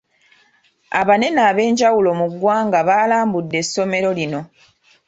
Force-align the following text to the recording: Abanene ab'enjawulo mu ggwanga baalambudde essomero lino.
Abanene 0.99 1.39
ab'enjawulo 1.49 2.09
mu 2.19 2.27
ggwanga 2.31 2.79
baalambudde 2.87 3.55
essomero 3.63 4.09
lino. 4.17 4.41